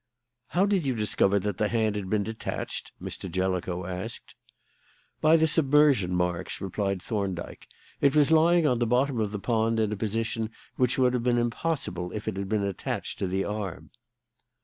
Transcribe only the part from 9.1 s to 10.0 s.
of the pond in a